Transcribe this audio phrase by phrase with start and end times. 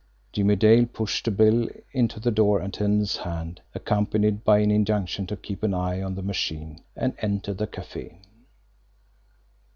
[0.33, 5.37] Jimmie Dale pushed a bill into the door attendant's hand, accompanied by an injunction to
[5.37, 8.19] keep an eye on the machine, and entered the cafe.